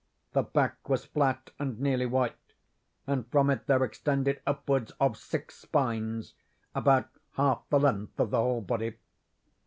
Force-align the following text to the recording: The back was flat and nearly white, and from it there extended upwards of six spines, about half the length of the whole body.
The 0.33 0.41
back 0.41 0.89
was 0.89 1.05
flat 1.05 1.51
and 1.59 1.79
nearly 1.79 2.07
white, 2.07 2.55
and 3.05 3.29
from 3.29 3.51
it 3.51 3.67
there 3.67 3.83
extended 3.83 4.41
upwards 4.47 4.93
of 4.99 5.15
six 5.15 5.57
spines, 5.59 6.33
about 6.73 7.07
half 7.33 7.69
the 7.69 7.79
length 7.79 8.19
of 8.19 8.31
the 8.31 8.37
whole 8.37 8.61
body. 8.61 8.95